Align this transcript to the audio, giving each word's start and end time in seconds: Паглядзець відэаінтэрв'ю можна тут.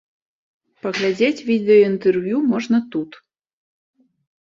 Паглядзець 0.85 1.45
відэаінтэрв'ю 1.51 2.43
можна 2.57 2.77
тут. 2.97 3.11